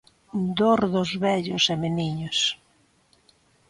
Dor 0.59 0.79
dos 0.93 1.11
vellos 1.23 1.63
e 1.73 1.75
meniños. 1.83 2.39